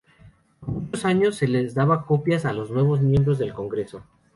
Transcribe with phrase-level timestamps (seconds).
[0.61, 4.01] Por muchos años se les daba copias a los nuevos miembros del Congreso.